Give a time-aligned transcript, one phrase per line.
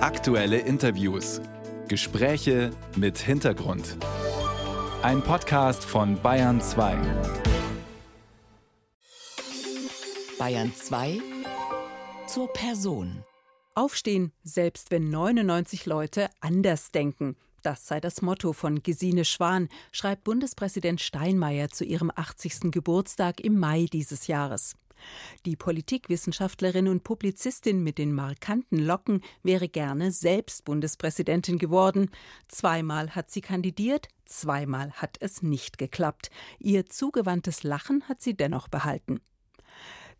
[0.00, 1.40] Aktuelle Interviews.
[1.88, 3.96] Gespräche mit Hintergrund.
[5.02, 6.96] Ein Podcast von Bayern 2.
[10.38, 11.20] Bayern 2
[12.28, 13.24] zur Person.
[13.74, 17.36] Aufstehen, selbst wenn 99 Leute anders denken.
[17.62, 22.70] Das sei das Motto von Gesine Schwan, schreibt Bundespräsident Steinmeier zu ihrem 80.
[22.70, 24.76] Geburtstag im Mai dieses Jahres.
[25.46, 32.10] Die Politikwissenschaftlerin und Publizistin mit den markanten Locken wäre gerne selbst Bundespräsidentin geworden.
[32.48, 36.30] Zweimal hat sie kandidiert, zweimal hat es nicht geklappt.
[36.58, 39.20] Ihr zugewandtes Lachen hat sie dennoch behalten.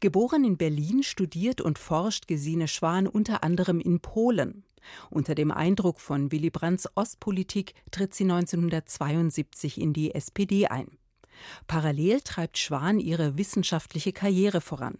[0.00, 4.64] Geboren in Berlin, studiert und forscht Gesine Schwan unter anderem in Polen.
[5.10, 10.97] Unter dem Eindruck von Willy Brandts Ostpolitik tritt sie 1972 in die SPD ein.
[11.66, 14.98] Parallel treibt Schwan ihre wissenschaftliche Karriere voran.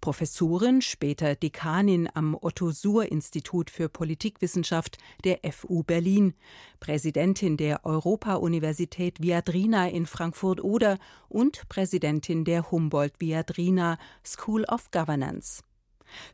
[0.00, 6.34] Professorin, später Dekanin am Otto-Suhr-Institut für Politikwissenschaft der FU Berlin,
[6.80, 15.62] Präsidentin der Europa-Universität Viadrina in Frankfurt-Oder und Präsidentin der Humboldt-Viadrina School of Governance.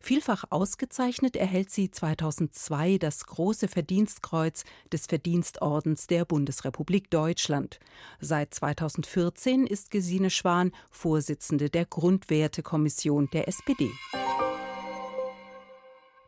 [0.00, 7.78] Vielfach ausgezeichnet erhält sie 2002 das Große Verdienstkreuz des Verdienstordens der Bundesrepublik Deutschland.
[8.20, 13.90] Seit 2014 ist Gesine Schwan Vorsitzende der Grundwertekommission der SPD.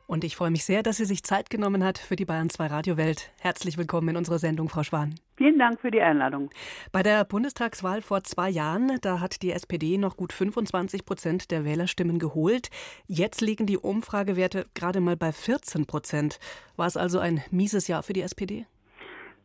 [0.09, 2.69] Und ich freue mich sehr, dass sie sich Zeit genommen hat für die Bayern 2
[2.69, 3.31] Radiowelt.
[3.41, 5.15] Herzlich willkommen in unserer Sendung, Frau Schwan.
[5.37, 6.49] Vielen Dank für die Einladung.
[6.93, 11.67] Bei der Bundestagswahl vor zwei Jahren, da hat die SPD noch gut 25 Prozent der
[11.67, 12.71] Wählerstimmen geholt.
[13.07, 16.39] Jetzt liegen die Umfragewerte gerade mal bei 14 Prozent.
[16.77, 18.65] War es also ein mieses Jahr für die SPD?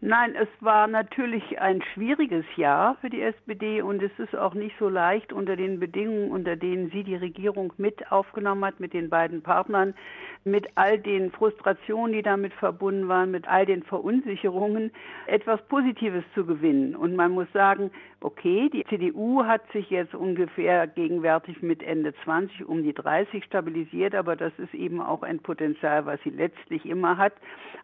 [0.05, 4.75] Nein, es war natürlich ein schwieriges Jahr für die SPD und es ist auch nicht
[4.77, 9.09] so leicht unter den Bedingungen, unter denen sie die Regierung mit aufgenommen hat, mit den
[9.09, 9.93] beiden Partnern,
[10.43, 14.91] mit all den Frustrationen, die damit verbunden waren, mit all den Verunsicherungen,
[15.25, 16.97] etwas Positives zu gewinnen.
[16.97, 22.67] Und man muss sagen, okay, die CDU hat sich jetzt ungefähr gegenwärtig mit Ende 20
[22.67, 27.17] um die 30 stabilisiert, aber das ist eben auch ein Potenzial, was sie letztlich immer
[27.17, 27.33] hat.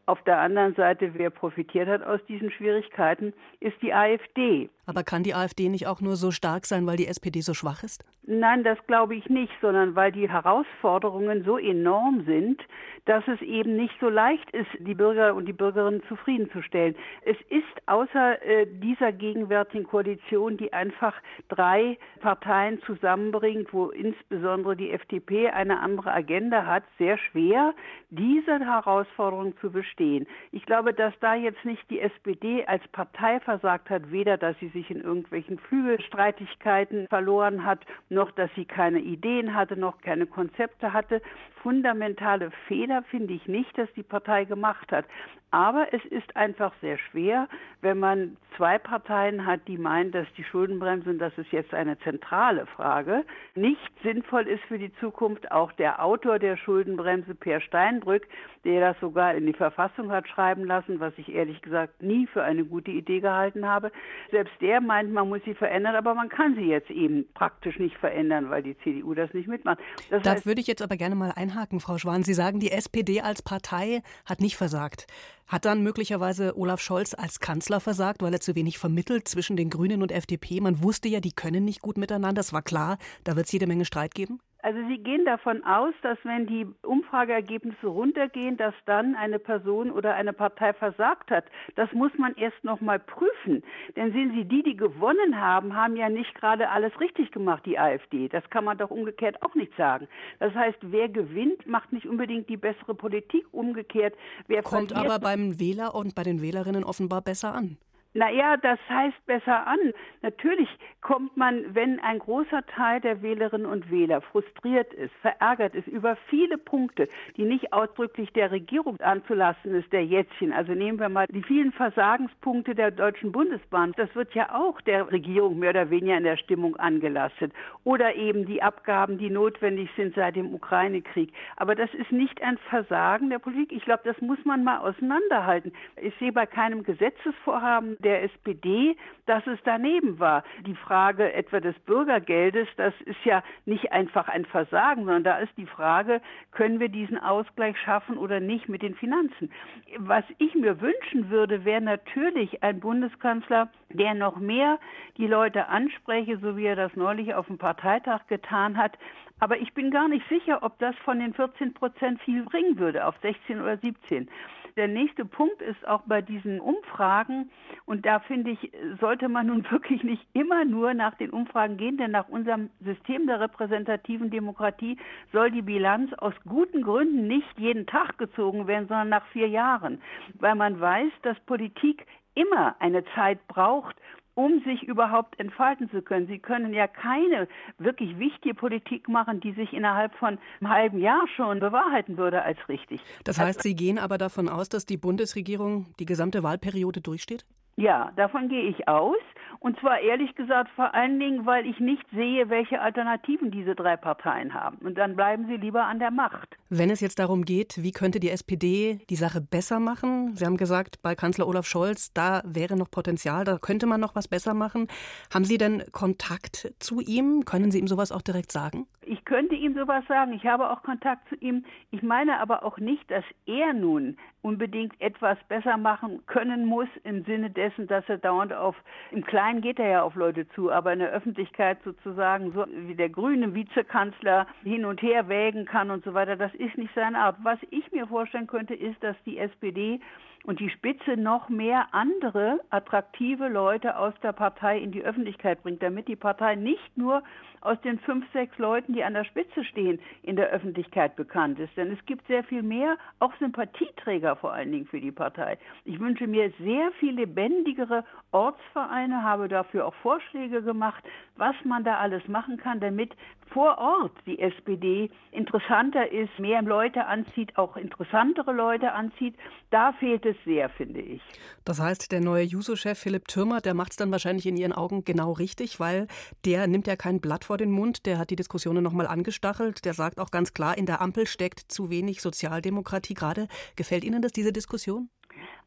[0.06, 4.70] Auf der anderen Seite, wer profitiert hat aus diesen Schwierigkeiten, ist die AfD.
[4.90, 7.84] Aber kann die AfD nicht auch nur so stark sein, weil die SPD so schwach
[7.84, 8.04] ist?
[8.32, 12.60] Nein, das glaube ich nicht, sondern weil die Herausforderungen so enorm sind,
[13.06, 16.96] dass es eben nicht so leicht ist, die Bürger und die Bürgerinnen zufriedenzustellen.
[17.24, 21.16] Es ist außer äh, dieser gegenwärtigen Koalition, die einfach
[21.48, 27.74] drei Parteien zusammenbringt, wo insbesondere die FDP eine andere Agenda hat, sehr schwer,
[28.12, 30.28] diese Herausforderung zu bestehen.
[30.52, 34.70] Ich glaube, dass da jetzt nicht die SPD als Partei versagt hat, weder dass sie
[34.70, 37.80] sich in irgendwelchen Flügelstreitigkeiten verloren hat,
[38.10, 41.22] noch dass sie keine Ideen hatte, noch keine Konzepte hatte.
[41.62, 45.06] Fundamentale Fehler finde ich nicht, dass die Partei gemacht hat.
[45.52, 47.48] Aber es ist einfach sehr schwer,
[47.82, 51.98] wenn man zwei Parteien hat, die meinen, dass die Schuldenbremse, und das ist jetzt eine
[52.00, 53.26] zentrale Frage,
[53.56, 55.52] nicht sinnvoll ist für die Zukunft.
[55.52, 58.28] Auch der Autor der Schuldenbremse, Per Steinbrück,
[58.64, 62.44] der das sogar in die Verfassung hat schreiben lassen, was ich ehrlich gesagt nie für
[62.44, 63.92] eine gute Idee gehalten habe.
[64.30, 67.98] Selbst der meint, man muss sie verändern, aber man kann sie jetzt eben praktisch nicht
[67.98, 69.80] verändern, weil die CDU das nicht mitmacht.
[70.10, 72.24] Das da würde ich jetzt aber gerne mal einhaken, Frau Schwan.
[72.24, 75.08] Sie sagen, die SPD als Partei hat nicht versagt.
[75.48, 79.70] Hat dann möglicherweise Olaf Scholz als Kanzler versagt, weil er zu wenig vermittelt zwischen den
[79.70, 80.62] Grünen und FDP?
[80.62, 82.42] Man wusste ja, die können nicht gut miteinander.
[82.42, 84.40] Es war klar, da wird es jede Menge Streit geben.
[84.62, 90.16] Also Sie gehen davon aus, dass wenn die Umfrageergebnisse runtergehen, dass dann eine Person oder
[90.16, 91.46] eine Partei versagt hat.
[91.76, 93.64] Das muss man erst noch mal prüfen.
[93.96, 97.80] Denn sehen Sie, die, die gewonnen haben, haben ja nicht gerade alles richtig gemacht, die
[97.80, 98.28] AfD.
[98.28, 100.10] Das kann man doch umgekehrt auch nicht sagen.
[100.40, 103.46] Das heißt, wer gewinnt, macht nicht unbedingt die bessere Politik.
[103.52, 104.16] Umgekehrt,
[104.48, 107.78] wer kommt verliert, aber beim Wähler und bei den Wählerinnen offenbar besser an.
[108.16, 109.78] Naja, das heißt besser an.
[110.24, 110.68] Natürlich
[111.02, 116.16] kommt man, wenn ein großer Teil der Wählerinnen und Wähler frustriert ist, verärgert ist über
[116.28, 120.52] viele Punkte, die nicht ausdrücklich der Regierung anzulassen ist, der Jetztchen.
[120.52, 123.94] Also nehmen wir mal die vielen Versagenspunkte der Deutschen Bundesbahn.
[123.96, 127.54] Das wird ja auch der Regierung mehr oder weniger in der Stimmung angelastet.
[127.84, 131.32] Oder eben die Abgaben, die notwendig sind seit dem Ukraine-Krieg.
[131.58, 133.72] Aber das ist nicht ein Versagen der Politik.
[133.72, 135.74] Ich glaube, das muss man mal auseinanderhalten.
[136.02, 140.44] Ich sehe bei keinem Gesetzesvorhaben der SPD, dass es daneben war.
[140.66, 145.52] Die Frage etwa des Bürgergeldes, das ist ja nicht einfach ein Versagen, sondern da ist
[145.58, 149.52] die Frage, können wir diesen Ausgleich schaffen oder nicht mit den Finanzen.
[149.98, 154.80] Was ich mir wünschen würde, wäre natürlich ein Bundeskanzler, der noch mehr
[155.18, 158.98] die Leute anspreche, so wie er das neulich auf dem Parteitag getan hat.
[159.42, 163.06] Aber ich bin gar nicht sicher, ob das von den 14 Prozent viel bringen würde,
[163.06, 164.30] auf 16 oder 17.
[164.76, 167.50] Der nächste Punkt ist auch bei diesen Umfragen,
[167.86, 171.98] und da finde ich, sollte man nun wirklich nicht immer nur nach den Umfragen gehen,
[171.98, 174.98] denn nach unserem System der repräsentativen Demokratie
[175.34, 180.02] soll die Bilanz aus guten Gründen nicht jeden Tag gezogen werden, sondern nach vier Jahren,
[180.36, 182.06] weil man weiß, dass Politik
[182.36, 183.96] immer eine Zeit braucht,
[184.40, 186.28] um sich überhaupt entfalten zu können.
[186.28, 191.28] Sie können ja keine wirklich wichtige Politik machen, die sich innerhalb von einem halben Jahr
[191.36, 193.02] schon bewahrheiten würde als richtig.
[193.26, 197.46] Das heißt, Sie gehen aber davon aus, dass die Bundesregierung die gesamte Wahlperiode durchsteht?
[197.76, 199.18] Ja, davon gehe ich aus.
[199.60, 203.98] Und zwar ehrlich gesagt vor allen Dingen, weil ich nicht sehe, welche Alternativen diese drei
[203.98, 204.78] Parteien haben.
[204.78, 206.58] Und dann bleiben sie lieber an der Macht.
[206.70, 210.36] Wenn es jetzt darum geht, wie könnte die SPD die Sache besser machen?
[210.36, 214.16] Sie haben gesagt, bei Kanzler Olaf Scholz, da wäre noch Potenzial, da könnte man noch
[214.16, 214.88] was besser machen.
[215.34, 217.44] Haben Sie denn Kontakt zu ihm?
[217.44, 218.88] Können Sie ihm sowas auch direkt sagen?
[219.02, 220.34] Ich könnte ihm sowas sagen.
[220.34, 221.66] Ich habe auch Kontakt zu ihm.
[221.90, 227.26] Ich meine aber auch nicht, dass er nun unbedingt etwas besser machen können muss im
[227.26, 228.76] Sinne dessen, dass er dauernd auf,
[229.12, 232.94] im Kleinen geht er ja auf Leute zu, aber in der Öffentlichkeit sozusagen so wie
[232.94, 237.18] der grüne Vizekanzler hin und her wägen kann und so weiter, das ist nicht seine
[237.18, 237.36] Art.
[237.42, 240.02] Was ich mir vorstellen könnte, ist, dass die SPD
[240.50, 245.84] und die Spitze noch mehr andere attraktive Leute aus der Partei in die Öffentlichkeit bringt,
[245.84, 247.22] damit die Partei nicht nur
[247.62, 251.78] aus den fünf, sechs Leuten, die an der Spitze stehen, in der Öffentlichkeit bekannt ist.
[251.78, 255.60] Denn es gibt sehr viel mehr, auch Sympathieträger vor allen Dingen für die Partei.
[255.86, 261.04] Ich wünsche mir sehr viel lebendigere Ortsvereine, habe dafür auch Vorschläge gemacht,
[261.36, 263.16] was man da alles machen kann, damit
[263.52, 269.36] vor Ort die SPD interessanter ist, mehr Leute anzieht, auch interessantere Leute anzieht.
[269.72, 271.22] Da fehlt es sehr, finde ich.
[271.66, 275.04] Das heißt, der neue Juso-Chef Philipp Türmer, der macht es dann wahrscheinlich in Ihren Augen
[275.04, 276.08] genau richtig, weil
[276.46, 279.94] der nimmt ja kein Blatt vor den Mund, der hat die Diskussionen nochmal angestachelt, der
[279.94, 283.48] sagt auch ganz klar, in der Ampel steckt zu wenig Sozialdemokratie gerade.
[283.76, 285.10] Gefällt Ihnen das, diese Diskussion?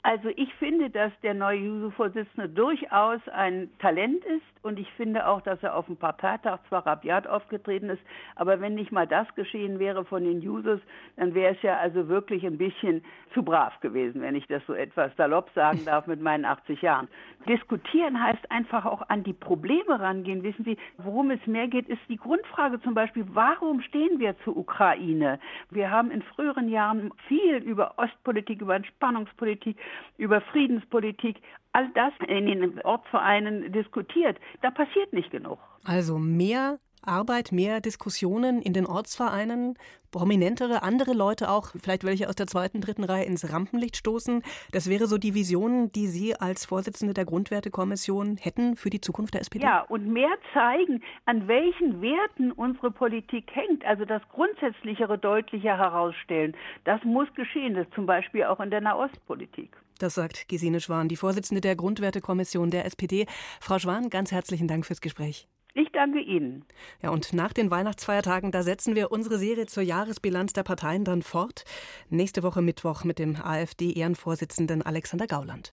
[0.05, 5.41] Also ich finde, dass der neue Juso-Vorsitzende durchaus ein Talent ist und ich finde auch,
[5.43, 8.03] dass er auf dem Parteitag zwar rabiat aufgetreten ist,
[8.35, 10.81] aber wenn nicht mal das geschehen wäre von den Jusos,
[11.17, 14.75] dann wäre es ja also wirklich ein bisschen zu brav gewesen, wenn ich das so
[14.75, 17.07] etwas salopp sagen darf mit meinen 80 Jahren.
[17.49, 20.43] Diskutieren heißt einfach auch an die Probleme rangehen.
[20.43, 24.57] Wissen Sie, worum es mehr geht, ist die Grundfrage zum Beispiel, warum stehen wir zur
[24.57, 25.39] Ukraine?
[25.71, 29.77] Wir haben in früheren Jahren viel über Ostpolitik, über Entspannungspolitik,
[30.19, 31.37] über Friedenspolitik,
[31.73, 34.39] all das in den Ortsvereinen diskutiert.
[34.61, 35.59] Da passiert nicht genug.
[35.85, 39.77] Also mehr Arbeit, mehr Diskussionen in den Ortsvereinen,
[40.11, 44.43] prominentere, andere Leute auch, vielleicht welche aus der zweiten, dritten Reihe ins Rampenlicht stoßen.
[44.71, 49.35] Das wäre so die Vision, die Sie als Vorsitzende der Grundwertekommission hätten für die Zukunft
[49.35, 49.65] der SPD?
[49.65, 53.85] Ja, und mehr zeigen, an welchen Werten unsere Politik hängt.
[53.85, 56.55] Also das Grundsätzlichere deutlicher herausstellen.
[56.85, 59.77] Das muss geschehen, das zum Beispiel auch in der Nahostpolitik.
[59.99, 63.27] Das sagt Gesine Schwan, die Vorsitzende der Grundwertekommission der SPD.
[63.61, 65.49] Frau Schwan, ganz herzlichen Dank fürs Gespräch.
[65.75, 66.65] Ich danke Ihnen.
[67.03, 71.23] Ja, und nach den Weihnachtsfeiertagen, da setzen wir unsere Serie zur Jahresbilanz der Parteien dann
[71.23, 71.65] fort.
[72.11, 75.71] Nächste Woche Mittwoch mit dem AfD-Ehrenvorsitzenden Alexander Gauland.